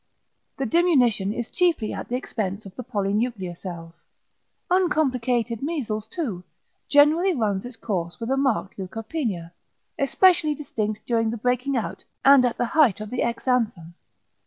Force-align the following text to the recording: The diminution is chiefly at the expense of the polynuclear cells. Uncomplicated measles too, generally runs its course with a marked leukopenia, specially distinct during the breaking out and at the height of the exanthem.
The 0.57 0.65
diminution 0.65 1.31
is 1.31 1.51
chiefly 1.51 1.93
at 1.93 2.07
the 2.09 2.15
expense 2.15 2.65
of 2.65 2.75
the 2.75 2.83
polynuclear 2.83 3.55
cells. 3.55 4.03
Uncomplicated 4.71 5.61
measles 5.61 6.07
too, 6.07 6.43
generally 6.89 7.33
runs 7.35 7.65
its 7.65 7.75
course 7.75 8.19
with 8.19 8.31
a 8.31 8.35
marked 8.35 8.79
leukopenia, 8.79 9.51
specially 10.07 10.55
distinct 10.55 11.05
during 11.05 11.29
the 11.29 11.37
breaking 11.37 11.77
out 11.77 12.03
and 12.25 12.43
at 12.45 12.57
the 12.57 12.65
height 12.73 12.99
of 12.99 13.11
the 13.11 13.19
exanthem. 13.21 13.93